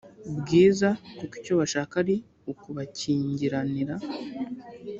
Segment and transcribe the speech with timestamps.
[0.39, 2.15] bwiza kuko icyo bashaka ari
[2.51, 3.95] ukubakingiranira